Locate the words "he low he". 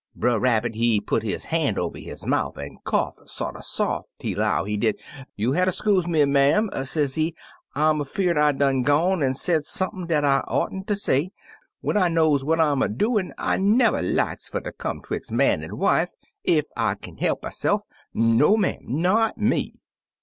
4.17-4.75